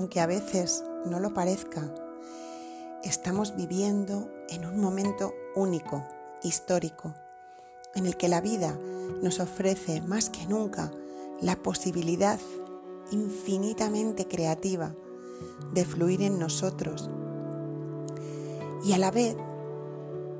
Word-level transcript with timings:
aunque 0.00 0.20
a 0.20 0.26
veces 0.26 0.82
no 1.04 1.20
lo 1.20 1.34
parezca, 1.34 1.82
estamos 3.04 3.54
viviendo 3.54 4.30
en 4.48 4.64
un 4.64 4.80
momento 4.80 5.34
único, 5.54 6.02
histórico, 6.42 7.12
en 7.94 8.06
el 8.06 8.16
que 8.16 8.30
la 8.30 8.40
vida 8.40 8.78
nos 9.20 9.40
ofrece 9.40 10.00
más 10.00 10.30
que 10.30 10.46
nunca 10.46 10.90
la 11.42 11.56
posibilidad 11.56 12.40
infinitamente 13.10 14.26
creativa 14.26 14.94
de 15.74 15.84
fluir 15.84 16.22
en 16.22 16.38
nosotros. 16.38 17.10
Y 18.82 18.94
a 18.94 18.98
la 18.98 19.10
vez, 19.10 19.36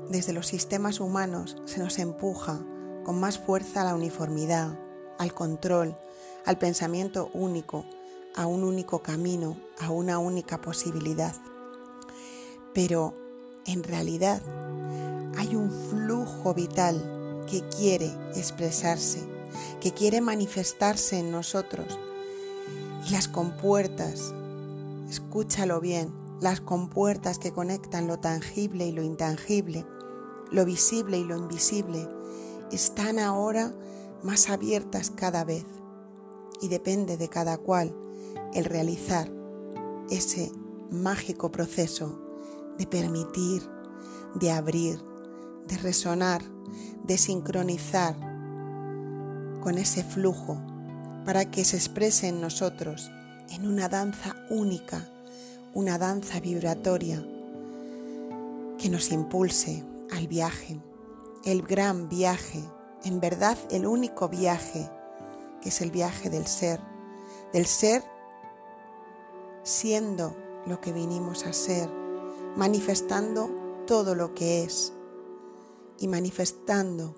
desde 0.09 0.33
los 0.33 0.47
sistemas 0.47 0.99
humanos 0.99 1.55
se 1.65 1.79
nos 1.79 1.99
empuja 1.99 2.65
con 3.05 3.19
más 3.19 3.37
fuerza 3.37 3.81
a 3.81 3.85
la 3.85 3.93
uniformidad, 3.93 4.79
al 5.19 5.35
control, 5.35 5.95
al 6.47 6.57
pensamiento 6.57 7.29
único, 7.35 7.85
a 8.35 8.45
un 8.45 8.63
único 8.63 9.01
camino, 9.01 9.57
a 9.79 9.91
una 9.91 10.19
única 10.19 10.61
posibilidad. 10.61 11.35
Pero 12.73 13.13
en 13.65 13.83
realidad 13.83 14.41
hay 15.37 15.55
un 15.55 15.71
flujo 15.71 16.53
vital 16.53 17.43
que 17.49 17.61
quiere 17.69 18.11
expresarse, 18.35 19.21
que 19.79 19.91
quiere 19.91 20.21
manifestarse 20.21 21.19
en 21.19 21.31
nosotros. 21.31 21.99
Y 23.07 23.11
las 23.11 23.27
compuertas, 23.27 24.33
escúchalo 25.09 25.81
bien, 25.81 26.13
las 26.39 26.61
compuertas 26.61 27.39
que 27.39 27.51
conectan 27.51 28.07
lo 28.07 28.19
tangible 28.19 28.87
y 28.87 28.91
lo 28.91 29.03
intangible, 29.03 29.85
lo 30.51 30.65
visible 30.65 31.17
y 31.17 31.23
lo 31.23 31.37
invisible, 31.37 32.07
están 32.71 33.19
ahora 33.19 33.73
más 34.23 34.49
abiertas 34.49 35.11
cada 35.11 35.43
vez 35.43 35.65
y 36.61 36.67
depende 36.67 37.17
de 37.17 37.27
cada 37.27 37.57
cual 37.57 37.93
el 38.53 38.65
realizar 38.65 39.31
ese 40.09 40.51
mágico 40.89 41.51
proceso 41.51 42.19
de 42.77 42.85
permitir, 42.85 43.63
de 44.35 44.51
abrir, 44.51 44.99
de 45.67 45.77
resonar, 45.77 46.41
de 47.03 47.17
sincronizar 47.17 48.15
con 49.61 49.77
ese 49.77 50.03
flujo 50.03 50.61
para 51.25 51.49
que 51.49 51.63
se 51.63 51.77
exprese 51.77 52.27
en 52.27 52.41
nosotros 52.41 53.11
en 53.51 53.67
una 53.67 53.89
danza 53.89 54.35
única, 54.49 55.07
una 55.73 55.97
danza 55.97 56.39
vibratoria 56.39 57.23
que 58.77 58.89
nos 58.89 59.11
impulse 59.11 59.83
al 60.11 60.27
viaje, 60.27 60.81
el 61.45 61.61
gran 61.61 62.09
viaje, 62.09 62.63
en 63.03 63.19
verdad 63.19 63.57
el 63.69 63.85
único 63.85 64.29
viaje, 64.29 64.89
que 65.61 65.69
es 65.69 65.81
el 65.81 65.91
viaje 65.91 66.29
del 66.29 66.47
ser, 66.47 66.79
del 67.53 67.65
ser 67.65 68.03
siendo 69.63 70.35
lo 70.65 70.81
que 70.81 70.93
vinimos 70.93 71.45
a 71.45 71.53
ser, 71.53 71.89
manifestando 72.55 73.49
todo 73.87 74.15
lo 74.15 74.33
que 74.33 74.63
es 74.63 74.93
y 75.99 76.07
manifestando 76.07 77.15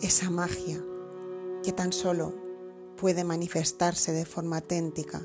esa 0.00 0.30
magia 0.30 0.82
que 1.62 1.72
tan 1.72 1.92
solo 1.92 2.34
puede 2.96 3.24
manifestarse 3.24 4.12
de 4.12 4.24
forma 4.24 4.56
auténtica 4.56 5.22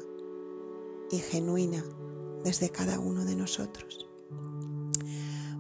y 1.12 1.20
genuina 1.20 1.84
desde 2.44 2.70
cada 2.70 3.00
uno 3.00 3.26
de 3.26 3.36
nosotros. 3.36 4.08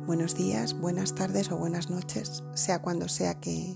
Buenos 0.06 0.36
días, 0.36 0.80
buenas 0.80 1.16
tardes 1.16 1.52
o 1.52 1.58
buenas 1.58 1.90
noches, 1.90 2.44
sea 2.54 2.82
cuando 2.82 3.08
sea 3.10 3.40
que, 3.40 3.76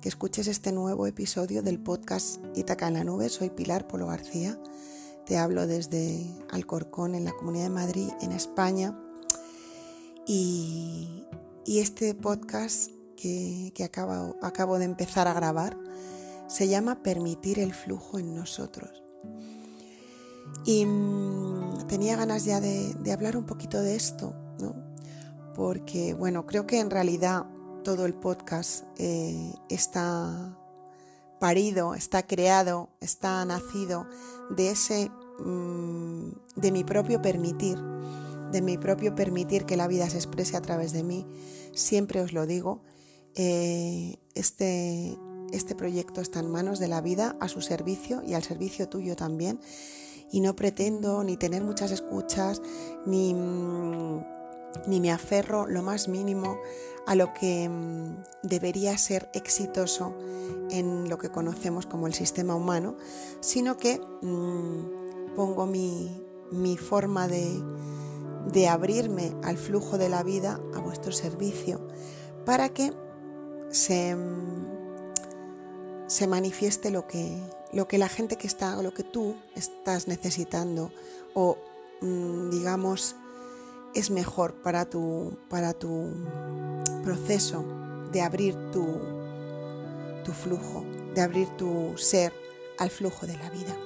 que 0.00 0.08
escuches 0.08 0.46
este 0.46 0.72
nuevo 0.72 1.06
episodio 1.06 1.62
del 1.62 1.78
podcast 1.78 2.38
Itaca 2.54 2.88
en 2.88 2.94
la 2.94 3.04
Nube. 3.04 3.28
Soy 3.28 3.50
Pilar 3.50 3.86
Polo 3.86 4.06
García 4.06 4.58
te 5.30 5.38
hablo 5.38 5.68
desde 5.68 6.26
Alcorcón, 6.50 7.14
en 7.14 7.24
la 7.24 7.30
Comunidad 7.30 7.66
de 7.66 7.70
Madrid, 7.70 8.08
en 8.20 8.32
España. 8.32 8.98
Y, 10.26 11.24
este 11.64 12.16
podcast 12.16 12.90
que, 13.16 13.72
acabo, 14.42 14.78
de 14.80 14.84
empezar 14.84 15.28
a 15.28 15.32
grabar 15.32 15.78
se 16.48 16.66
llama 16.66 17.04
Permitir 17.04 17.60
el 17.60 17.72
flujo 17.72 18.18
en 18.18 18.34
nosotros. 18.34 19.04
Y 20.64 20.84
mm, 20.84 21.86
tenía 21.86 22.16
ganas 22.16 22.44
ya 22.44 22.60
de, 22.60 23.12
hablar 23.12 23.36
un 23.36 23.46
poquito 23.46 23.80
de 23.80 23.94
esto, 23.94 24.34
¿no? 24.58 24.74
Porque, 25.54 26.12
bueno, 26.12 26.44
creo 26.44 26.66
que 26.66 26.80
en 26.80 26.90
realidad 26.90 27.46
todo 27.82 28.06
el 28.06 28.14
podcast 28.14 28.84
eh, 28.98 29.52
está 29.68 30.56
parido, 31.38 31.94
está 31.94 32.26
creado, 32.26 32.90
está 33.00 33.44
nacido 33.44 34.06
de 34.50 34.70
ese 34.70 35.10
Mm, 35.44 36.32
de 36.56 36.70
mi 36.70 36.84
propio 36.84 37.22
permitir, 37.22 37.78
de 38.52 38.60
mi 38.60 38.76
propio 38.76 39.14
permitir 39.14 39.64
que 39.64 39.76
la 39.76 39.88
vida 39.88 40.10
se 40.10 40.16
exprese 40.16 40.56
a 40.56 40.60
través 40.60 40.92
de 40.92 41.02
mí. 41.02 41.26
Siempre 41.72 42.20
os 42.20 42.32
lo 42.32 42.46
digo, 42.46 42.82
eh, 43.34 44.16
este, 44.34 45.16
este 45.52 45.74
proyecto 45.74 46.20
está 46.20 46.40
en 46.40 46.50
manos 46.50 46.78
de 46.78 46.88
la 46.88 47.00
vida, 47.00 47.36
a 47.40 47.48
su 47.48 47.62
servicio 47.62 48.22
y 48.26 48.34
al 48.34 48.42
servicio 48.42 48.88
tuyo 48.88 49.16
también. 49.16 49.60
Y 50.30 50.40
no 50.40 50.54
pretendo 50.54 51.24
ni 51.24 51.36
tener 51.36 51.64
muchas 51.64 51.90
escuchas, 51.90 52.60
ni, 53.06 53.32
mm, 53.34 54.39
ni 54.86 55.00
me 55.00 55.12
aferro 55.12 55.66
lo 55.66 55.82
más 55.82 56.08
mínimo 56.08 56.58
a 57.06 57.14
lo 57.14 57.32
que 57.32 57.68
mm, 57.68 58.22
debería 58.42 58.96
ser 58.98 59.28
exitoso 59.32 60.16
en 60.70 61.08
lo 61.08 61.18
que 61.18 61.30
conocemos 61.30 61.86
como 61.86 62.06
el 62.06 62.14
sistema 62.14 62.54
humano, 62.54 62.96
sino 63.40 63.76
que 63.76 64.00
pongo 65.34 65.66
mi, 65.66 66.76
forma 66.76 67.28
de, 67.28 68.68
abrirme 68.68 69.34
al 69.42 69.58
flujo 69.58 69.98
de 69.98 70.08
la 70.08 70.22
vida 70.22 70.60
a 70.74 70.80
vuestro 70.80 71.12
servicio 71.12 71.86
para 72.44 72.68
que 72.68 72.92
se, 73.70 74.16
se 76.06 76.26
manifieste 76.26 76.90
lo 76.90 77.06
que, 77.06 77.42
lo 77.72 77.88
que 77.88 77.98
la 77.98 78.08
gente 78.08 78.36
que 78.36 78.46
está, 78.46 78.80
lo 78.82 78.92
que 78.94 79.04
tú 79.04 79.36
estás 79.54 80.08
necesitando 80.08 80.92
o 81.34 81.58
mm, 82.00 82.50
digamos 82.50 83.16
es 83.94 84.10
mejor 84.10 84.54
para 84.62 84.88
tu, 84.88 85.36
para 85.48 85.72
tu 85.72 86.10
proceso 87.02 87.64
de 88.12 88.22
abrir 88.22 88.54
tu, 88.72 88.86
tu 90.24 90.32
flujo, 90.32 90.84
de 91.14 91.20
abrir 91.20 91.48
tu 91.56 91.92
ser 91.96 92.32
al 92.78 92.90
flujo 92.90 93.26
de 93.26 93.36
la 93.36 93.50
vida. 93.50 93.76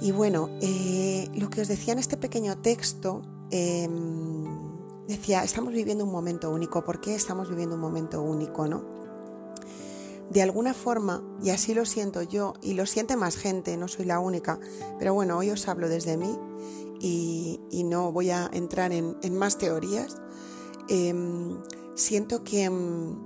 Y 0.00 0.12
bueno, 0.12 0.50
eh, 0.60 1.28
lo 1.34 1.48
que 1.48 1.62
os 1.62 1.68
decía 1.68 1.92
en 1.92 1.98
este 1.98 2.16
pequeño 2.16 2.58
texto, 2.58 3.22
em, 3.50 4.44
decía, 5.06 5.42
estamos 5.42 5.72
viviendo 5.72 6.04
un 6.04 6.12
momento 6.12 6.50
único. 6.50 6.84
¿Por 6.84 7.00
qué 7.00 7.14
estamos 7.14 7.48
viviendo 7.48 7.76
un 7.76 7.80
momento 7.80 8.20
único, 8.20 8.66
no? 8.66 8.95
De 10.30 10.42
alguna 10.42 10.74
forma, 10.74 11.22
y 11.42 11.50
así 11.50 11.72
lo 11.72 11.84
siento 11.84 12.22
yo, 12.22 12.54
y 12.62 12.74
lo 12.74 12.86
siente 12.86 13.16
más 13.16 13.36
gente, 13.36 13.76
no 13.76 13.88
soy 13.88 14.06
la 14.06 14.18
única, 14.18 14.58
pero 14.98 15.14
bueno, 15.14 15.38
hoy 15.38 15.50
os 15.50 15.68
hablo 15.68 15.88
desde 15.88 16.16
mí 16.16 16.36
y, 17.00 17.84
no 17.84 18.10
voy 18.10 18.30
a 18.30 18.50
entrar 18.52 18.92
en, 18.92 19.16
más 19.32 19.58
teorías. 19.58 20.16
Em, 20.88 21.56
siento 21.94 22.42
que 22.42 22.64
em, 22.64 23.16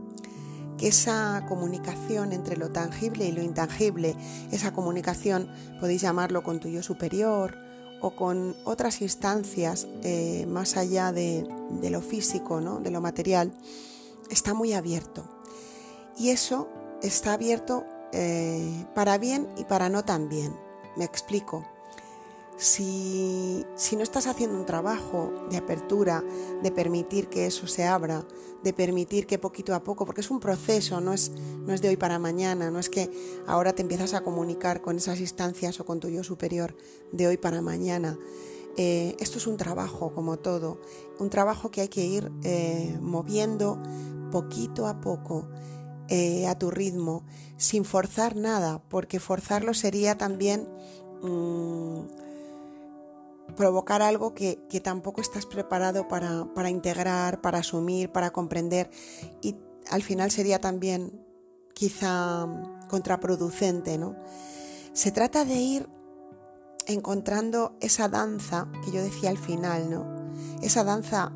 que 0.81 0.89
esa 0.89 1.45
comunicación 1.47 2.33
entre 2.33 2.57
lo 2.57 2.71
tangible 2.71 3.27
y 3.27 3.33
lo 3.33 3.43
intangible, 3.43 4.17
esa 4.51 4.73
comunicación 4.73 5.47
podéis 5.79 6.01
llamarlo 6.01 6.43
con 6.43 6.59
tu 6.59 6.69
yo 6.69 6.83
superior 6.83 7.59
o 8.01 8.17
con 8.17 8.57
otras 8.65 9.03
instancias 9.03 9.87
eh, 10.03 10.47
más 10.49 10.79
allá 10.79 11.13
de, 11.13 11.47
lo 11.83 12.01
físico, 12.01 12.63
¿no? 12.63 12.81
de 12.81 12.91
lo 12.91 13.03
material, 13.03 13.53
está 14.31 14.55
muy 14.55 14.73
abierto. 14.73 15.29
Y 16.17 16.31
eso 16.31 16.67
está 17.03 17.35
abierto 17.35 17.85
eh, 18.13 18.87
para 18.95 19.19
bien 19.19 19.49
y 19.57 19.65
para 19.65 19.89
no 19.89 20.05
tan 20.05 20.29
bien. 20.29 20.55
Me 20.97 21.05
explico. 21.05 21.65
Si, 22.57 23.65
no 23.97 24.03
estás 24.03 24.27
haciendo 24.27 24.59
un 24.59 24.67
trabajo 24.67 25.33
de 25.51 25.57
apertura, 25.57 26.23
de 26.63 26.71
permitir 26.71 27.29
que 27.29 27.47
eso 27.47 27.67
se 27.67 27.87
abra, 27.87 28.27
de 28.63 28.75
permitir 28.75 29.27
que 29.27 29.39
poquito 29.39 29.75
a 29.75 29.83
poco, 29.83 30.05
porque 30.05 30.21
es 30.21 30.31
un 30.31 30.41
proceso, 30.41 31.01
no 31.01 31.15
es, 31.15 31.31
no 31.31 31.73
es 31.73 31.81
de 31.81 31.89
hoy 31.89 31.97
para 31.97 32.19
mañana, 32.19 32.71
no 32.71 32.79
es 32.79 32.91
que 32.91 33.11
ahora 33.47 33.73
te 33.73 33.81
empiezas 33.81 34.13
a 34.13 34.21
comunicar 34.21 34.83
con 34.83 34.99
esas 34.99 35.21
instancias 35.21 35.81
o 35.81 35.87
con 35.87 36.01
tu 36.01 36.09
yo 36.09 36.23
superior 36.23 36.77
de 37.13 37.29
hoy 37.29 37.39
para 37.39 37.63
mañana. 37.63 38.19
Eh, 38.77 39.17
esto 39.21 39.39
es 39.39 39.47
un 39.47 39.57
trabajo 39.57 40.13
como 40.13 40.39
todo, 40.39 40.83
un 41.19 41.31
trabajo 41.31 41.71
que 41.71 41.81
hay 41.81 41.89
que 41.89 42.05
ir 42.05 42.31
eh, 42.45 42.99
moviendo 43.01 43.83
poquito 44.31 44.87
a 44.87 45.01
poco. 45.01 45.49
Eh, 46.13 46.49
a 46.49 46.57
tu 46.57 46.73
ritmo, 46.73 47.23
sin 47.57 47.85
forzar 47.85 48.35
nada, 48.35 48.83
porque 48.89 49.21
forzarlo 49.21 49.75
sería 49.75 50.19
también 50.19 50.67
mm, 51.23 52.01
provocar 53.55 54.03
algo 54.03 54.35
que, 54.35 54.59
tampoco 54.83 55.21
estás 55.21 55.47
preparado 55.47 56.09
para, 56.09 56.69
integrar, 56.69 57.41
para 57.41 57.59
asumir, 57.59 58.11
para 58.11 58.33
comprender 58.33 58.91
y 59.41 59.55
al 59.89 60.03
final 60.03 60.33
sería 60.33 60.61
también 60.61 61.25
quizá 61.75 62.49
contraproducente, 62.89 63.97
¿no? 63.97 64.17
Se 64.93 65.13
trata 65.13 65.45
de 65.45 65.55
ir 65.55 65.89
encontrando 66.89 67.77
esa 67.81 68.09
danza 68.09 68.67
que 68.85 68.91
yo 68.91 69.01
decía 69.01 69.31
al 69.31 69.39
final, 69.39 69.89
¿no? 69.89 70.33
Esa 70.61 70.83
danza 70.83 71.33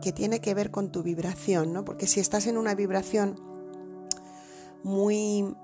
que 0.00 0.12
tiene 0.12 0.40
que 0.40 0.54
ver 0.54 0.70
con 0.70 0.90
tu 0.90 1.02
vibración, 1.02 1.74
¿no? 1.74 1.84
Porque 1.84 2.06
si 2.06 2.18
estás 2.18 2.46
en 2.46 2.56
una 2.56 2.74
vibración 2.74 3.49
muy, 4.82 5.54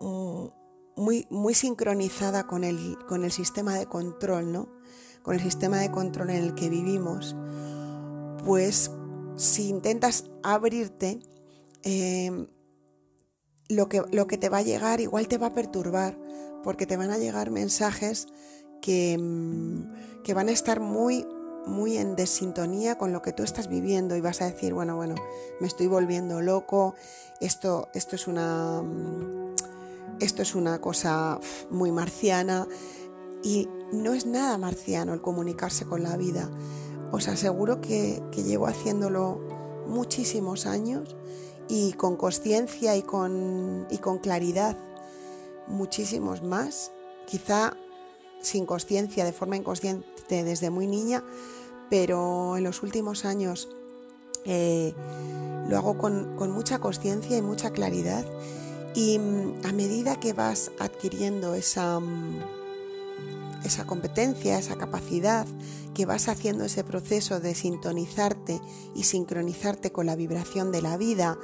mm, 0.00 0.46
muy, 0.96 1.26
muy 1.30 1.54
sincronizada 1.54 2.46
con 2.46 2.64
el, 2.64 2.98
con 3.08 3.24
el 3.24 3.32
sistema 3.32 3.74
de 3.74 3.86
control, 3.86 4.52
¿no? 4.52 4.68
Con 5.22 5.34
el 5.34 5.40
sistema 5.40 5.78
de 5.78 5.90
control 5.90 6.30
en 6.30 6.44
el 6.44 6.54
que 6.54 6.68
vivimos, 6.68 7.36
pues 8.44 8.90
si 9.36 9.68
intentas 9.68 10.30
abrirte, 10.42 11.20
em, 11.82 12.48
lo, 13.68 13.88
que, 13.88 14.02
lo 14.12 14.26
que 14.26 14.38
te 14.38 14.48
va 14.48 14.58
a 14.58 14.62
llegar 14.62 15.00
igual 15.00 15.28
te 15.28 15.38
va 15.38 15.48
a 15.48 15.54
perturbar, 15.54 16.18
porque 16.62 16.86
te 16.86 16.96
van 16.96 17.10
a 17.10 17.18
llegar 17.18 17.50
mensajes 17.50 18.26
que, 18.80 19.16
mm, 19.18 20.22
que 20.22 20.34
van 20.34 20.48
a 20.48 20.52
estar 20.52 20.80
muy 20.80 21.26
muy 21.66 21.96
en 21.96 22.16
desintonía 22.16 22.96
con 22.98 23.12
lo 23.12 23.22
que 23.22 23.32
tú 23.32 23.42
estás 23.42 23.68
viviendo 23.68 24.16
y 24.16 24.20
vas 24.20 24.42
a 24.42 24.46
decir, 24.46 24.74
bueno, 24.74 24.96
bueno, 24.96 25.14
me 25.60 25.66
estoy 25.66 25.86
volviendo 25.86 26.40
loco, 26.40 26.94
esto, 27.40 27.88
esto, 27.94 28.16
es, 28.16 28.26
una, 28.26 28.82
esto 30.20 30.42
es 30.42 30.54
una 30.54 30.80
cosa 30.80 31.38
muy 31.70 31.92
marciana 31.92 32.66
y 33.42 33.68
no 33.92 34.14
es 34.14 34.26
nada 34.26 34.58
marciano 34.58 35.14
el 35.14 35.20
comunicarse 35.20 35.84
con 35.84 36.02
la 36.02 36.16
vida. 36.16 36.50
Os 37.10 37.28
aseguro 37.28 37.80
que, 37.80 38.22
llevo 38.36 38.66
haciéndolo 38.66 39.40
muchísimos 39.86 40.66
años 40.66 41.16
y 41.68 41.92
con 41.92 42.16
conciencia 42.16 42.96
y 42.96 43.02
con, 43.02 43.86
y 43.90 43.98
con 43.98 44.18
claridad 44.18 44.76
muchísimos 45.66 46.42
más. 46.42 46.92
Quizá 47.26 47.76
sin 48.42 48.66
conciencia, 48.66 49.24
de 49.24 49.32
forma 49.32 49.56
inconsciente 49.56 50.44
desde 50.44 50.70
muy 50.70 50.86
niña, 50.86 51.24
pero 51.88 52.56
en 52.56 52.64
los 52.64 52.82
últimos 52.82 53.24
años 53.24 53.68
eh, 54.44 54.94
lo 55.68 55.76
hago 55.76 55.96
con, 55.96 56.36
mucha 56.52 56.78
conciencia 56.78 57.36
y 57.36 57.42
mucha 57.42 57.70
claridad. 57.70 58.24
Y 58.94 59.18
mm, 59.18 59.64
a 59.64 59.72
medida 59.72 60.20
que 60.20 60.32
vas 60.32 60.72
adquiriendo 60.78 61.54
esa, 61.54 62.00
mm, 62.00 62.40
esa 63.64 63.86
competencia, 63.86 64.58
esa 64.58 64.76
capacidad, 64.76 65.46
que 65.94 66.06
vas 66.06 66.28
haciendo 66.28 66.64
ese 66.64 66.84
proceso 66.84 67.40
de 67.40 67.54
sintonizarte 67.54 68.60
y 68.94 69.04
sincronizarte 69.04 69.92
con 69.92 70.06
la 70.06 70.16
vibración 70.16 70.72
de 70.72 70.82
la 70.82 70.96
vida, 70.96 71.38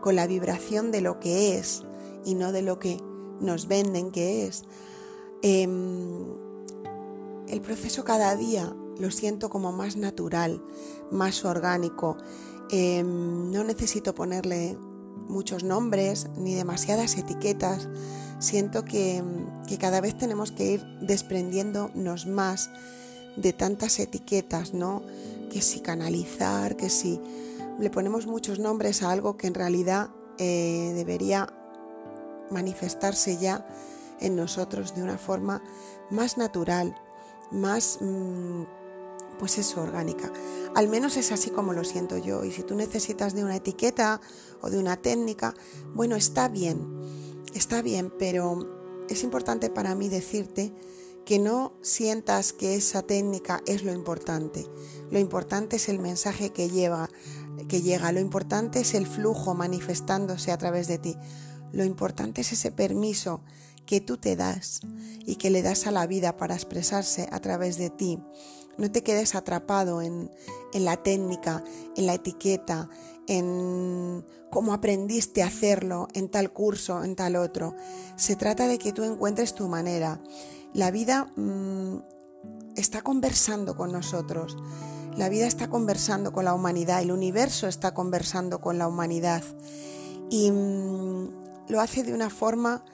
con 0.00 0.16
la 0.16 0.26
vibración 0.26 0.90
de 0.90 1.00
lo 1.00 1.20
que 1.20 1.58
es 1.58 1.82
y 2.24 2.34
no 2.34 2.52
de 2.52 2.62
lo 2.62 2.78
que 2.78 3.00
nos 3.40 3.66
venden 3.66 4.10
que 4.10 4.46
es, 4.46 4.64
Em, 5.42 6.26
el 7.48 7.60
proceso 7.62 8.04
cada 8.04 8.36
día 8.36 8.74
lo 8.98 9.10
siento 9.10 9.48
como 9.48 9.72
más 9.72 9.96
natural, 9.96 10.62
más 11.10 11.44
orgánico. 11.44 12.16
Em, 12.70 13.50
no 13.50 13.64
necesito 13.64 14.14
ponerle 14.14 14.76
muchos 15.28 15.64
nombres 15.64 16.28
ni 16.36 16.54
demasiadas 16.54 17.16
etiquetas. 17.16 17.88
Siento 18.38 18.84
que, 18.84 19.22
cada 19.78 20.00
vez 20.00 20.18
tenemos 20.18 20.52
que 20.52 20.72
ir 20.72 20.84
desprendiéndonos 21.00 22.26
más 22.26 22.70
de 23.36 23.52
tantas 23.52 23.98
etiquetas, 23.98 24.74
¿no? 24.74 25.02
Que 25.50 25.62
si 25.62 25.80
canalizar, 25.80 26.76
que 26.76 26.90
si 26.90 27.20
le 27.78 27.88
ponemos 27.88 28.26
muchos 28.26 28.58
nombres 28.58 29.02
a 29.02 29.10
algo 29.10 29.36
que 29.36 29.46
en 29.46 29.54
realidad 29.54 30.10
eh, 30.38 30.92
debería 30.94 31.52
manifestarse 32.50 33.38
ya 33.38 33.66
en 34.20 34.36
nosotros 34.36 34.94
de 34.94 35.02
una 35.02 35.18
forma 35.18 35.62
más 36.10 36.38
natural, 36.38 36.96
más, 37.50 37.98
mm, 38.00 38.62
pues 39.38 39.58
eso, 39.58 39.82
orgánica. 39.82 40.32
Al 40.74 40.88
menos 40.88 41.16
es 41.16 41.32
así 41.32 41.50
como 41.50 41.72
lo 41.72 41.84
siento 41.84 42.18
yo. 42.18 42.44
Y 42.44 42.52
si 42.52 42.62
tú 42.62 42.74
necesitas 42.74 43.34
de 43.34 43.44
una 43.44 43.56
etiqueta 43.56 44.20
o 44.60 44.70
de 44.70 44.78
una 44.78 44.96
técnica, 44.96 45.54
bueno, 45.94 46.16
está 46.16 46.48
bien, 46.48 46.86
está 47.54 47.82
bien, 47.82 48.12
pero 48.18 49.04
es 49.08 49.24
importante 49.24 49.70
para 49.70 49.94
mí 49.94 50.08
decirte 50.08 50.72
que 51.24 51.38
no 51.38 51.74
sientas 51.82 52.52
que 52.52 52.74
esa 52.74 53.02
técnica 53.02 53.62
es 53.66 53.84
lo 53.84 53.92
importante. 53.92 54.66
Lo 55.10 55.18
importante 55.18 55.76
es 55.76 55.88
el 55.88 55.98
mensaje 55.98 56.50
que 56.50 56.70
lleva, 56.70 57.08
que 57.68 57.82
llega. 57.82 58.12
Lo 58.12 58.20
importante 58.20 58.80
es 58.80 58.94
el 58.94 59.06
flujo 59.06 59.54
manifestándose 59.54 60.52
a 60.52 60.58
través 60.58 60.88
de 60.88 60.98
ti. 60.98 61.16
Lo 61.72 61.84
importante 61.84 62.40
es 62.40 62.52
ese 62.52 62.72
permiso 62.72 63.42
que 63.90 64.00
tú 64.00 64.18
te 64.18 64.36
das 64.36 64.82
y 65.26 65.34
que 65.34 65.50
le 65.50 65.62
das 65.62 65.88
a 65.88 65.90
la 65.90 66.06
vida 66.06 66.36
para 66.36 66.54
expresarse 66.54 67.28
a 67.32 67.40
través 67.40 67.76
de 67.76 67.90
ti. 67.90 68.20
No 68.78 68.88
te 68.92 69.02
quedes 69.02 69.34
atrapado 69.34 70.00
en, 70.00 70.30
la 70.72 70.96
técnica, 70.98 71.64
en 71.96 72.06
la 72.06 72.14
etiqueta, 72.14 72.88
en 73.26 74.24
cómo 74.48 74.74
aprendiste 74.74 75.42
a 75.42 75.48
hacerlo 75.48 76.06
en 76.14 76.28
tal 76.28 76.52
curso, 76.52 77.02
en 77.02 77.16
tal 77.16 77.34
otro. 77.34 77.74
Se 78.14 78.36
trata 78.36 78.68
de 78.68 78.78
que 78.78 78.92
tú 78.92 79.02
encuentres 79.02 79.56
tu 79.56 79.66
manera. 79.66 80.20
La 80.72 80.92
vida 80.92 81.24
mm, 81.34 81.96
está 82.76 83.02
conversando 83.02 83.76
con 83.76 83.90
nosotros. 83.90 84.56
La 85.16 85.28
vida 85.28 85.48
está 85.48 85.68
conversando 85.68 86.32
con 86.32 86.44
la 86.44 86.54
humanidad. 86.54 87.02
El 87.02 87.10
universo 87.10 87.66
está 87.66 87.92
conversando 87.92 88.60
con 88.60 88.78
la 88.78 88.86
humanidad. 88.86 89.42
Y 90.30 90.52
mm, 90.52 91.28
lo 91.66 91.80
hace 91.80 92.04
de 92.04 92.14
una 92.14 92.30
forma 92.30 92.84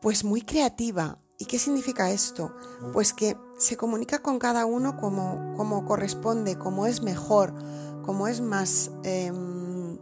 pues 0.00 0.24
muy 0.24 0.42
creativa. 0.42 1.18
¿Y 1.38 1.46
qué 1.46 1.58
significa 1.58 2.10
esto? 2.10 2.54
Pues 2.92 3.12
que 3.12 3.36
se 3.58 3.76
comunica 3.76 4.22
con 4.22 4.38
cada 4.38 4.64
uno 4.64 4.96
como, 4.96 5.54
como 5.56 5.84
corresponde, 5.84 6.56
como 6.56 6.86
es 6.86 7.02
mejor, 7.02 7.54
como 8.04 8.28
es 8.28 8.40
más, 8.40 8.90
em, 9.02 9.98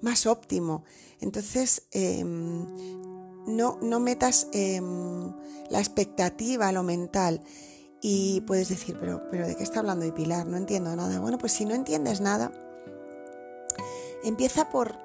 más 0.00 0.26
óptimo. 0.26 0.84
Entonces, 1.20 1.88
em, 1.90 2.66
no, 3.46 3.78
no, 3.82 4.00
metas 4.00 4.48
em, 4.52 5.32
la 5.70 5.80
expectativa 5.80 6.70
lo 6.72 6.82
mental. 6.82 7.40
Y 8.00 8.42
puedes 8.42 8.68
decir, 8.68 8.96
pero, 9.00 9.28
pero 9.30 9.46
¿de 9.46 9.56
qué 9.56 9.62
está 9.62 9.80
hablando 9.80 10.04
y 10.04 10.12
Pilar? 10.12 10.46
No 10.46 10.56
entiendo 10.56 10.94
nada. 10.94 11.18
Bueno, 11.20 11.38
pues 11.38 11.52
si 11.52 11.64
no 11.64 11.74
entiendes 11.74 12.20
nada, 12.20 12.52
empieza 14.24 14.68
por 14.68 15.02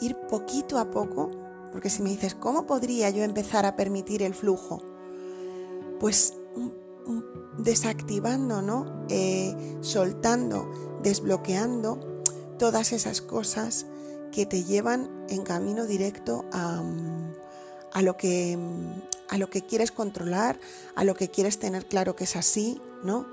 ir 0.00 0.16
poquito 0.30 0.78
a 0.78 0.90
poco 0.90 1.30
porque 1.74 1.90
si 1.90 2.04
me 2.04 2.10
dices, 2.10 2.36
¿cómo 2.36 2.66
podría 2.68 3.10
yo 3.10 3.24
empezar 3.24 3.66
a 3.66 3.74
permitir 3.74 4.22
el 4.22 4.32
flujo? 4.32 4.80
Pues 5.98 6.34
desactivando, 7.58 8.62
¿no? 8.62 9.04
Eh, 9.08 9.56
soltando, 9.80 10.70
desbloqueando 11.02 12.22
todas 12.60 12.92
esas 12.92 13.20
cosas 13.20 13.86
que 14.30 14.46
te 14.46 14.62
llevan 14.62 15.10
en 15.28 15.42
camino 15.42 15.84
directo 15.84 16.44
a, 16.52 16.80
a, 17.92 18.02
lo 18.02 18.16
que, 18.16 18.56
a 19.28 19.36
lo 19.36 19.50
que 19.50 19.62
quieres 19.62 19.90
controlar, 19.90 20.60
a 20.94 21.02
lo 21.02 21.16
que 21.16 21.28
quieres 21.28 21.58
tener 21.58 21.86
claro 21.86 22.14
que 22.14 22.22
es 22.22 22.36
así, 22.36 22.80
¿no? 23.02 23.26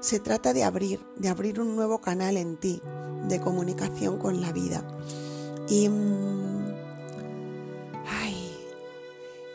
Se 0.00 0.20
trata 0.20 0.52
de 0.52 0.64
abrir, 0.64 1.00
de 1.16 1.30
abrir 1.30 1.62
un 1.62 1.76
nuevo 1.76 2.02
canal 2.02 2.36
en 2.36 2.58
ti 2.58 2.82
de 3.26 3.40
comunicación 3.40 4.18
con 4.18 4.42
la 4.42 4.52
vida. 4.52 4.84
Y 5.66 5.88
mm, 5.88 6.69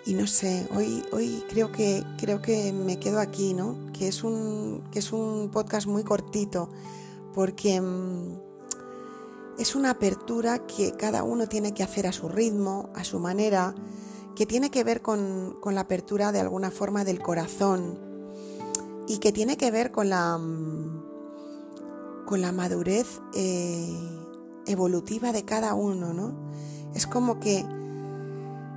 y 0.05 0.13
no 0.13 0.27
sé, 0.27 0.67
hoy, 0.75 1.03
hoy 1.11 1.43
creo, 1.49 1.71
que, 1.71 2.03
creo 2.17 2.39
que 2.39 2.71
me 2.71 2.99
quedo 2.99 3.19
aquí, 3.19 3.55
¿no? 3.55 3.75
Que 3.91 4.07
es 4.07 4.23
un, 4.23 4.83
que 4.91 4.99
es 4.99 5.11
un 5.11 5.49
podcast 5.51 5.87
muy 5.87 6.03
cortito, 6.03 6.69
porque 7.33 7.81
mm, 7.81 8.37
es 9.57 9.75
una 9.75 9.89
apertura 9.89 10.59
que 10.67 10.91
cada 10.91 11.23
uno 11.23 11.47
tiene 11.47 11.73
que 11.73 11.81
hacer 11.81 12.05
a 12.05 12.11
su 12.11 12.29
ritmo, 12.29 12.91
a 12.93 13.03
su 13.03 13.19
manera, 13.19 13.73
que 14.35 14.45
tiene 14.45 14.69
que 14.69 14.83
ver 14.83 15.01
con, 15.01 15.57
la 15.65 15.81
apertura 15.81 16.31
de 16.31 16.39
alguna 16.39 16.69
forma 16.69 17.03
del 17.03 17.19
corazón 17.19 17.97
y 19.07 19.17
que 19.17 19.31
tiene 19.31 19.57
que 19.57 19.71
ver 19.71 19.91
con 19.91 20.09
la, 20.09 20.37
mm, 20.37 22.25
con 22.27 22.43
la 22.43 22.51
madurez 22.51 23.21
eh, 23.33 23.89
evolutiva 24.67 25.31
de 25.31 25.45
cada 25.45 25.73
uno, 25.73 26.13
¿no? 26.13 26.51
Es 26.93 27.07
como 27.07 27.39
que 27.39 27.65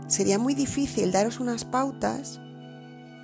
sería 0.09 0.39
muy 0.39 0.55
difícil 0.55 1.13
daros 1.13 1.39
unas 1.39 1.65
pautas 1.65 2.41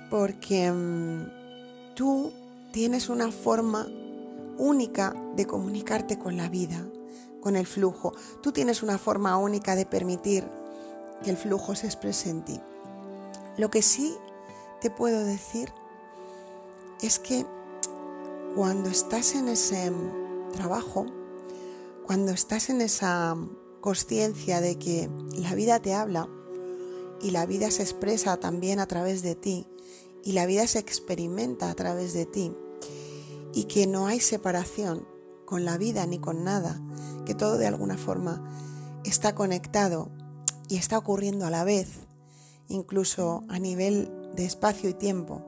porque 0.09 0.71
mm, 0.71 1.95
tú 1.95 2.31
tienes 2.71 3.09
una 3.09 3.31
forma 3.31 3.87
única 4.57 5.13
de 5.35 5.45
comunicarte 5.45 6.17
con 6.17 6.37
la 6.37 6.47
vida, 6.47 6.85
con 7.41 7.55
el 7.55 7.65
flujo. 7.65 8.13
Tú 8.41 8.51
tienes 8.51 8.83
una 8.83 8.97
forma 8.97 9.37
única 9.37 9.75
de 9.75 9.85
permitir 9.85 10.47
que 11.23 11.31
el 11.31 11.37
flujo 11.37 11.75
se 11.75 11.87
exprese 11.87 12.29
en 12.29 12.45
ti. 12.45 12.61
Lo 13.57 13.69
que 13.69 13.81
sí 13.81 14.15
te 14.79 14.89
puedo 14.89 15.23
decir 15.23 15.71
es 17.01 17.19
que 17.19 17.45
cuando 18.55 18.89
estás 18.89 19.35
en 19.35 19.49
ese 19.49 19.91
trabajo, 20.53 21.05
cuando 22.05 22.31
estás 22.31 22.69
en 22.69 22.81
esa 22.81 23.35
conciencia 23.81 24.61
de 24.61 24.77
que 24.77 25.09
la 25.37 25.55
vida 25.55 25.79
te 25.79 25.93
habla, 25.93 26.29
y 27.21 27.31
la 27.31 27.45
vida 27.45 27.71
se 27.71 27.83
expresa 27.83 28.37
también 28.37 28.79
a 28.79 28.87
través 28.87 29.21
de 29.21 29.35
ti 29.35 29.67
y 30.23 30.33
la 30.33 30.45
vida 30.45 30.67
se 30.67 30.79
experimenta 30.79 31.69
a 31.69 31.75
través 31.75 32.13
de 32.13 32.25
ti 32.25 32.51
y 33.53 33.65
que 33.65 33.87
no 33.87 34.07
hay 34.07 34.19
separación 34.19 35.07
con 35.45 35.63
la 35.63 35.77
vida 35.77 36.05
ni 36.05 36.19
con 36.19 36.43
nada, 36.43 36.81
que 37.25 37.35
todo 37.35 37.57
de 37.57 37.67
alguna 37.67 37.97
forma 37.97 38.43
está 39.05 39.35
conectado 39.35 40.09
y 40.67 40.77
está 40.77 40.97
ocurriendo 40.97 41.45
a 41.45 41.51
la 41.51 41.63
vez, 41.63 41.87
incluso 42.67 43.43
a 43.47 43.59
nivel 43.59 44.11
de 44.35 44.45
espacio 44.45 44.89
y 44.89 44.93
tiempo. 44.93 45.45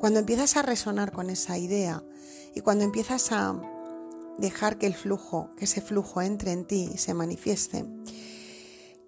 Cuando 0.00 0.18
empiezas 0.18 0.56
a 0.56 0.62
resonar 0.62 1.12
con 1.12 1.30
esa 1.30 1.58
idea 1.58 2.02
y 2.54 2.60
cuando 2.60 2.84
empiezas 2.84 3.30
a 3.30 3.60
dejar 4.38 4.78
que 4.78 4.86
el 4.86 4.94
flujo, 4.94 5.50
que 5.56 5.66
ese 5.66 5.80
flujo 5.80 6.22
entre 6.22 6.52
en 6.52 6.64
ti 6.64 6.90
y 6.94 6.98
se 6.98 7.14
manifieste, 7.14 7.84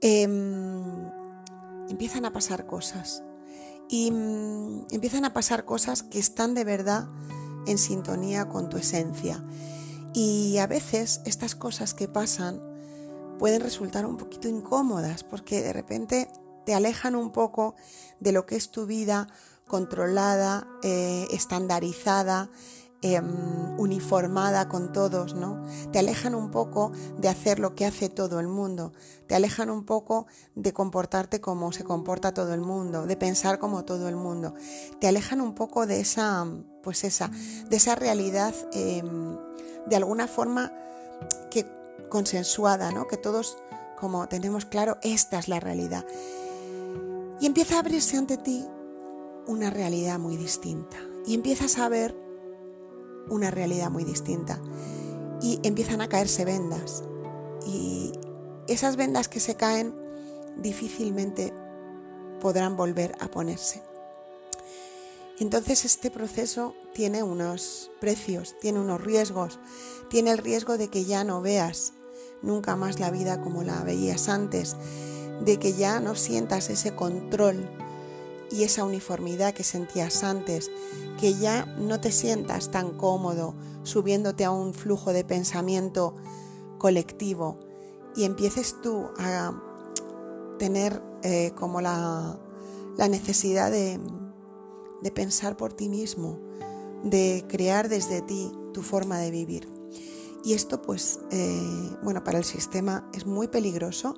em, 0.01 1.11
empiezan 1.89 2.25
a 2.25 2.33
pasar 2.33 2.67
cosas. 2.67 3.23
Y 3.89 4.11
mm, 4.11 4.87
empiezan 4.91 5.25
a 5.25 5.33
pasar 5.33 5.65
cosas 5.65 6.03
que 6.03 6.19
están 6.19 6.55
de 6.55 6.65
verdad 6.65 7.09
en 7.67 7.79
sintonía 7.79 8.49
con 8.49 8.69
tu 8.69 8.77
esencia. 8.77 9.45
Y 10.15 10.59
a 10.59 10.67
veces 10.67 11.21
estas 11.25 11.55
cosas 11.55 11.95
que 11.95 12.09
pasan 12.09 12.61
pueden 13.39 13.61
resultar 13.61 14.07
un 14.07 14.17
poquito 14.17 14.49
incómodas 14.49 15.25
porque 15.25 15.63
de 15.63 15.73
repente 15.73 16.29
te 16.65 16.75
alejan 16.75 17.15
un 17.15 17.31
poco 17.31 17.75
de 18.19 18.33
lo 18.33 18.47
que 18.47 18.57
es 18.57 18.71
tu 18.71 18.87
vida 18.87 19.29
controlada, 19.67 20.67
eh, 20.83 21.27
estandarizada, 21.31 22.51
Em, 23.15 23.79
uniformada 23.79 24.69
con 24.69 24.91
todos, 24.91 25.35
¿no? 25.35 25.63
Te 25.93 26.01
alejan 26.01 26.35
un 26.35 26.51
poco 26.51 26.91
de 27.19 27.29
hacer 27.29 27.61
lo 27.61 27.77
que 27.77 27.87
hace 27.87 28.09
todo 28.09 28.41
el 28.41 28.49
mundo, 28.49 28.93
te 29.29 29.37
alejan 29.37 29.71
un 29.71 29.85
poco 29.85 30.27
de 30.57 30.73
comportarte 30.73 31.41
como 31.41 31.71
se 31.73 31.85
comporta 31.85 32.33
todo 32.33 32.53
el 32.55 32.63
mundo, 32.63 33.07
de 33.07 33.17
pensar 33.17 33.59
como 33.61 33.85
todo 33.85 34.09
el 34.09 34.17
mundo, 34.17 34.55
te 34.99 35.07
alejan 35.07 35.41
un 35.41 35.55
poco 35.55 35.87
de 35.87 36.01
esa, 36.01 36.47
pues 36.83 37.05
esa, 37.05 37.31
de 37.69 37.77
esa 37.77 37.95
realidad 37.95 38.55
em, 38.73 39.37
de 39.87 39.97
alguna 39.97 40.27
forma 40.27 40.73
que 41.51 41.67
consensuada, 42.09 42.91
¿no? 42.91 43.07
Que 43.07 43.19
todos 43.19 43.59
como 44.01 44.27
tenemos 44.27 44.65
claro, 44.65 44.97
esta 45.03 45.39
es 45.39 45.49
la 45.49 45.61
realidad. 45.61 46.05
Y 47.41 47.47
empieza 47.47 47.77
a 47.77 47.81
abrirse 47.81 48.17
ante 48.17 48.37
ti 48.37 48.65
una 49.47 49.71
realidad 49.71 50.19
muy 50.19 50.37
distinta. 50.37 50.97
Y 51.27 51.35
empiezas 51.35 51.79
a 51.79 51.89
ver 51.89 52.26
una 53.29 53.51
realidad 53.51 53.91
muy 53.91 54.05
distinta. 54.05 54.61
Y 55.41 55.61
empiezan 55.63 56.01
a 56.01 56.09
caerse 56.09 56.45
vendas. 56.45 57.05
Y 57.67 58.13
esas 58.69 58.97
vendas 58.97 59.29
que 59.29 59.41
se 59.41 59.57
caen 59.57 59.95
difícilmente 60.57 61.53
podrán 62.41 62.77
volver 62.77 63.15
a 63.21 63.29
ponerse. 63.29 63.83
Entonces 65.39 65.85
este 65.85 66.11
proceso 66.11 66.75
tiene 66.95 67.23
unos 67.23 67.91
precios, 68.01 68.57
tiene 68.59 68.81
unos 68.81 69.03
riesgos, 69.03 69.59
tiene 70.09 70.31
el 70.31 70.39
riesgo 70.39 70.79
de 70.79 70.89
que 70.89 71.05
ya 71.05 71.25
no 71.25 71.43
veas 71.43 71.93
nunca 72.41 72.75
más 72.77 73.01
la 73.01 73.11
vida 73.11 73.43
como 73.43 73.63
la 73.63 73.83
veías 73.83 74.29
antes, 74.29 74.77
de 75.45 75.59
que 75.59 75.75
ya 75.75 76.01
no 76.01 76.15
sientas 76.15 76.71
ese 76.71 76.95
control 76.95 77.69
y 78.51 78.63
esa 78.63 78.85
uniformidad 78.85 79.55
que 79.55 79.65
sentías 79.65 80.23
antes, 80.25 80.71
que 81.21 81.35
ya 81.35 81.67
no 81.79 82.01
te 82.01 82.13
sientas 82.13 82.71
tan 82.71 82.91
cómodo 82.97 83.55
subiéndote 83.83 84.45
a 84.45 84.51
un 84.51 84.75
flujo 84.75 85.13
de 85.13 85.25
pensamiento 85.25 86.15
colectivo 86.79 87.59
y 88.15 88.25
empieces 88.25 88.77
tú 88.83 89.09
a 89.19 89.53
tener 90.59 91.03
eh, 91.23 91.53
como 91.55 91.81
la, 91.81 92.39
necesidad 92.97 93.71
de, 93.71 94.01
pensar 95.15 95.57
por 95.57 95.73
ti 95.73 95.89
mismo, 95.89 96.41
de 97.05 97.45
crear 97.49 97.89
desde 97.89 98.23
ti 98.23 98.51
tu 98.73 98.83
forma 98.83 99.19
de 99.19 99.31
vivir. 99.31 99.69
Y 100.45 100.55
esto 100.55 100.83
pues, 100.83 101.21
eh, 101.31 101.97
bueno, 102.03 102.25
para 102.25 102.39
el 102.39 102.45
sistema 102.45 103.09
es 103.15 103.27
muy 103.27 103.49
peligroso 103.49 104.15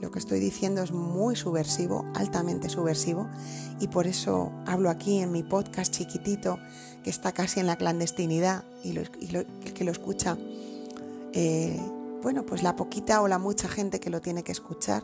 lo 0.00 0.10
que 0.10 0.18
estoy 0.18 0.40
diciendo 0.40 0.82
es 0.82 0.92
muy 0.92 1.36
subversivo, 1.36 2.04
altamente 2.14 2.68
subversivo, 2.68 3.28
y 3.80 3.88
por 3.88 4.06
eso 4.06 4.52
hablo 4.66 4.90
aquí 4.90 5.18
en 5.18 5.32
mi 5.32 5.42
podcast 5.42 5.92
chiquitito, 5.92 6.58
que 7.02 7.10
está 7.10 7.32
casi 7.32 7.60
en 7.60 7.66
la 7.66 7.76
clandestinidad, 7.76 8.64
y, 8.82 8.96
el 8.96 9.10
que 9.74 9.84
lo 9.84 9.92
escucha, 9.92 10.36
eh, 11.32 11.80
bueno, 12.22 12.44
pues 12.46 12.62
la 12.62 12.76
poquita 12.76 13.22
o 13.22 13.28
la 13.28 13.38
mucha 13.38 13.68
gente 13.68 14.00
que 14.00 14.10
lo 14.10 14.20
tiene 14.20 14.42
que 14.42 14.52
escuchar, 14.52 15.02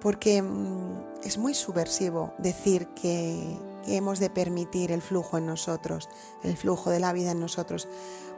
porque 0.00 0.42
mm, 0.42 1.24
es 1.24 1.38
muy 1.38 1.54
subversivo 1.54 2.32
decir 2.38 2.86
que, 2.88 3.58
que 3.84 3.96
hemos 3.96 4.18
de 4.18 4.30
permitir 4.30 4.92
el 4.92 5.02
flujo 5.02 5.38
en 5.38 5.46
nosotros, 5.46 6.08
el 6.42 6.56
flujo 6.56 6.90
de 6.90 7.00
la 7.00 7.12
vida 7.12 7.32
en 7.32 7.40
nosotros, 7.40 7.88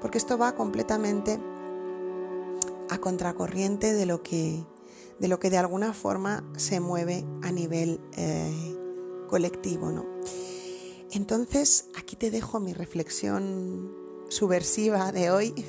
porque 0.01 0.19
esto 0.19 0.39
va 0.39 0.53
completamente 0.53 1.39
a 2.91 2.99
contracorriente 2.99 3.95
de 3.95 4.07
lo 4.07 4.23
que 4.23 4.65
de 5.19 5.29
lo 5.29 5.39
que 5.39 5.51
de 5.51 5.59
alguna 5.59 5.93
forma 5.93 6.45
se 6.57 6.81
mueve 6.81 7.25
a 7.43 7.53
nivel 7.53 8.01
eh, 8.17 8.77
colectivo. 9.29 9.91
¿no? 9.91 10.07
Entonces, 11.11 11.87
aquí 11.97 12.17
te 12.17 12.31
dejo 12.31 12.61
mi 12.61 12.73
reflexión 12.73 13.93
subversiva 14.29 15.13
de 15.13 15.31
hoy 15.31 15.55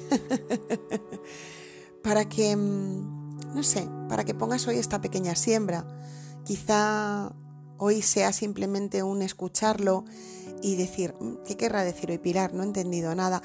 para 2.03 2.29
que, 2.29 2.55
mm, 2.55 3.53
no 3.53 3.63
sé, 3.63 3.87
para 4.09 4.23
que 4.23 4.33
pongas 4.33 4.67
hoy 4.67 4.77
esta 4.77 5.01
pequeña 5.01 5.35
siembra. 5.35 5.85
Quizá 6.45 7.33
hoy 7.77 8.01
sea 8.01 8.31
simplemente 8.31 9.03
un 9.03 9.21
escucharlo 9.21 10.05
y 10.61 10.75
decir, 10.75 11.13
mm, 11.19 11.43
¿qué 11.45 11.57
querrá 11.57 11.83
decir 11.83 12.09
hoy 12.09 12.19
Pilar? 12.19 12.53
No 12.53 12.63
he 12.63 12.65
entendido 12.65 13.13
nada. 13.13 13.41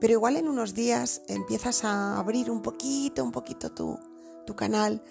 Pero 0.00 0.12
igual 0.12 0.36
en 0.36 0.48
unos 0.48 0.74
días 0.74 1.22
empiezas 1.28 1.84
a 1.84 2.18
abrir 2.18 2.50
un 2.50 2.60
poquito, 2.60 3.24
un 3.24 3.32
poquito 3.32 3.72
tu, 3.72 3.98
tu 4.48 4.56
canal, 4.56 5.02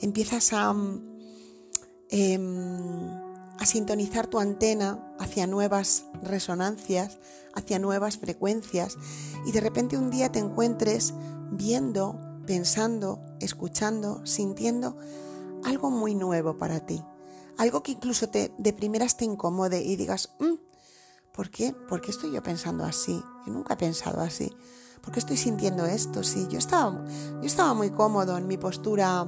empiezas 0.00 0.52
a, 0.52 0.72
mm, 0.72 1.00
em, 2.08 3.08
a 3.56 3.64
sintonizar 3.64 4.26
tu 4.26 4.40
antena 4.40 5.14
hacia 5.20 5.46
nuevas 5.46 6.06
resonancias, 6.24 7.18
hacia 7.54 7.78
nuevas 7.78 8.18
frecuencias 8.18 8.98
y 9.46 9.52
de 9.52 9.60
repente 9.60 9.96
un 9.96 10.10
día 10.10 10.32
te 10.32 10.40
encuentres 10.40 11.14
viendo, 11.52 12.18
pensando, 12.46 13.20
escuchando, 13.38 14.26
sintiendo 14.26 14.96
algo 15.62 15.90
muy 15.92 16.16
nuevo 16.16 16.58
para 16.58 16.80
ti, 16.80 17.00
algo 17.58 17.84
que 17.84 17.92
incluso 17.92 18.28
te, 18.28 18.52
de 18.58 18.72
primeras 18.72 19.16
te 19.16 19.24
incomode 19.24 19.84
y 19.84 19.94
digas, 19.94 20.34
mm, 20.40 20.54
¿por 21.32 21.50
qué? 21.50 21.72
¿Por 21.88 22.00
qué 22.00 22.10
estoy 22.10 22.32
yo 22.32 22.42
pensando 22.42 22.82
así? 22.82 23.22
Yo 23.46 23.52
nunca 23.52 23.74
he 23.74 23.76
pensado 23.76 24.20
así. 24.20 24.50
¿Por 25.02 25.12
qué 25.12 25.20
estoy 25.20 25.36
sintiendo 25.36 25.86
esto? 25.86 26.22
Sí, 26.22 26.46
yo 26.48 26.58
estaba, 26.58 27.04
yo 27.40 27.46
estaba 27.46 27.74
muy 27.74 27.90
cómodo 27.90 28.36
en 28.36 28.46
mi 28.46 28.56
postura, 28.56 29.26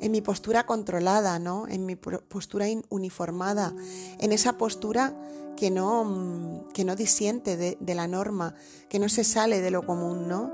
en 0.00 0.12
mi 0.12 0.20
postura 0.20 0.64
controlada, 0.64 1.38
¿no? 1.38 1.66
En 1.68 1.86
mi 1.86 1.96
postura 1.96 2.66
uniformada, 2.88 3.74
en 4.18 4.32
esa 4.32 4.54
postura 4.58 5.14
que 5.56 5.70
no, 5.70 6.64
que 6.72 6.84
no 6.84 6.96
disiente 6.96 7.56
de, 7.56 7.76
de 7.80 7.94
la 7.94 8.08
norma, 8.08 8.54
que 8.88 8.98
no 8.98 9.08
se 9.08 9.24
sale 9.24 9.60
de 9.60 9.70
lo 9.70 9.84
común, 9.84 10.28
¿no? 10.28 10.52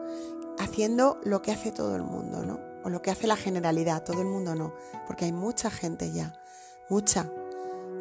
Haciendo 0.59 1.21
lo 1.25 1.41
que 1.41 1.53
hace 1.53 1.71
todo 1.71 1.95
el 1.97 2.03
mundo, 2.03 2.45
¿no? 2.45 2.59
O 2.85 2.91
lo 2.91 3.03
que 3.03 3.11
hace 3.11 3.27
la 3.27 3.37
generalidad, 3.37 4.05
todo 4.05 4.21
el 4.21 4.29
mundo 4.29 4.55
no, 4.55 4.75
porque 5.07 5.25
hay 5.25 5.33
mucha 5.33 5.71
gente 5.71 6.13
ya, 6.13 6.35
mucha, 6.91 7.31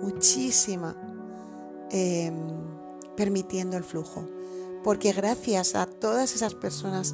muchísima, 0.02 0.96
em, 1.92 2.36
permitiendo 3.16 3.78
el 3.78 3.84
flujo 3.84 4.28
porque 4.88 5.12
gracias 5.12 5.76
a 5.76 5.86
todas 5.86 6.34
esas 6.34 6.56
personas 6.56 7.14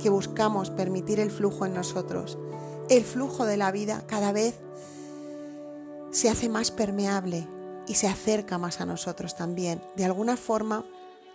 que 0.00 0.10
buscamos 0.10 0.70
permitir 0.70 1.18
el 1.18 1.32
flujo 1.32 1.66
en 1.66 1.74
nosotros, 1.74 2.38
el 2.88 3.02
flujo 3.02 3.46
de 3.46 3.56
la 3.56 3.72
vida 3.72 4.04
cada 4.06 4.30
vez 4.30 4.54
se 6.12 6.30
hace 6.30 6.48
más 6.48 6.70
permeable 6.70 7.48
y 7.88 7.94
se 7.94 8.06
acerca 8.06 8.58
más 8.58 8.80
a 8.80 8.86
nosotros 8.86 9.34
también. 9.34 9.82
De 9.96 10.04
alguna 10.04 10.36
forma, 10.36 10.84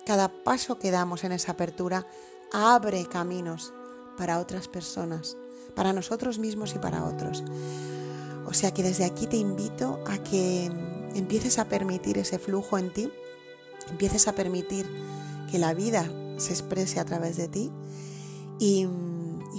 cada 0.05 0.29
paso 0.29 0.79
que 0.79 0.91
damos 0.91 1.25
en 1.25 1.33
esa 1.33 1.51
apertura 1.51 2.07
abre 2.53 3.05
caminos 3.07 3.73
para 4.17 4.39
otras 4.39 4.69
personas, 4.69 5.35
para 5.75 5.91
nosotros 5.91 6.39
mismos 6.39 6.73
y 6.73 6.79
para 6.79 7.03
otros. 7.03 7.43
O 8.45 8.53
sea 8.53 8.73
que 8.73 8.81
desde 8.81 9.03
aquí 9.03 9.27
te 9.27 9.35
invito 9.35 9.99
a 10.07 10.19
que 10.19 10.71
empieces 11.15 11.59
a 11.59 11.65
permitir 11.65 12.17
ese 12.17 12.39
flujo 12.39 12.77
en 12.77 12.93
ti, 12.93 13.11
empieces 13.89 14.29
a 14.29 14.35
permitir 14.35 14.89
que 15.49 15.59
la 15.59 15.73
vida 15.73 16.09
se 16.37 16.53
exprese 16.53 16.99
a 16.99 17.05
través 17.05 17.37
de 17.37 17.47
ti. 17.47 17.71
Y, 18.59 18.87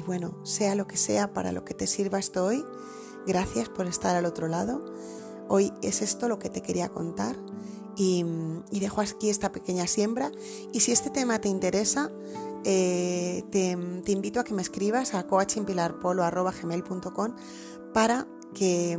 bueno, 0.07 0.35
sea 0.45 0.75
lo 0.75 0.87
que 0.87 0.97
sea 0.97 1.33
para 1.33 1.53
lo 1.53 1.65
que 1.65 1.75
te 1.75 1.87
sirva 1.87 2.19
esto 2.19 2.45
hoy, 2.45 2.65
gracias 3.27 3.69
por 3.69 3.87
estar 3.87 4.17
al 4.17 4.25
otro 4.25 4.49
lado. 4.49 4.85
Hoy 5.49 5.73
es 5.83 6.03
esto 6.03 6.29
lo 6.29 6.39
que 6.39 6.51
te 6.51 6.63
quería 6.63 6.89
contar. 6.89 7.37
Y, 7.97 8.25
dejo 8.71 9.01
aquí 9.01 9.31
esta 9.31 9.53
pequeña 9.53 9.87
siembra. 9.87 10.33
Y 10.73 10.81
si 10.81 10.93
este 10.93 11.11
tema 11.11 11.41
te 11.41 11.49
interesa, 11.49 12.11
eh, 12.65 13.45
te, 13.51 13.71
invito 14.13 14.41
a 14.41 14.45
que 14.45 14.55
me 14.55 14.63
escribas 14.63 15.15
a 15.15 15.27
coachingpilarpolo.gmail.com 15.27 17.35
para 17.93 18.27
que 18.55 18.99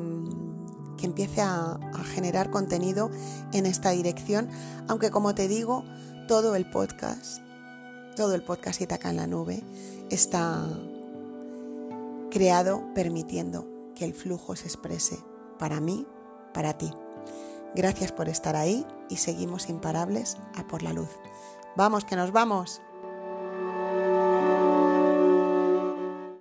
que 0.97 1.07
empiece 1.07 1.41
a 1.41 1.79
generar 2.13 2.51
contenido 2.51 3.09
en 3.53 3.65
esta 3.65 3.89
dirección, 3.89 4.49
aunque 4.87 5.09
como 5.09 5.33
te 5.33 5.47
digo, 5.47 5.83
todo 6.31 6.55
el 6.55 6.65
podcast, 6.65 7.41
todo 8.15 8.35
el 8.35 8.41
podcast 8.41 8.79
Itaca 8.79 9.09
en 9.09 9.17
la 9.17 9.27
nube 9.27 9.65
está 10.09 10.65
creado 12.29 12.85
permitiendo 12.95 13.67
que 13.95 14.05
el 14.05 14.13
flujo 14.13 14.55
se 14.55 14.67
exprese 14.67 15.19
para 15.59 15.81
mí, 15.81 16.07
para 16.53 16.77
ti. 16.77 16.89
Gracias 17.75 18.13
por 18.13 18.29
estar 18.29 18.55
ahí 18.55 18.87
y 19.09 19.17
seguimos 19.17 19.67
imparables 19.67 20.37
a 20.55 20.65
por 20.69 20.83
la 20.83 20.93
luz. 20.93 21.09
Vamos, 21.75 22.05
que 22.05 22.15
nos 22.15 22.31
vamos. 22.31 22.81